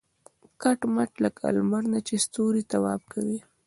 کټ 0.61 0.79
مټ 0.93 1.11
لکه 1.23 1.43
لمر 1.55 1.83
نه 1.93 1.99
چې 2.07 2.15
ستوري 2.25 2.63
طواف 2.71 3.01
کوي. 3.13 3.39